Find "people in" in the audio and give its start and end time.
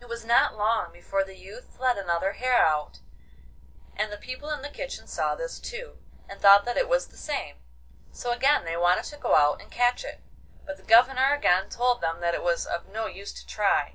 4.18-4.62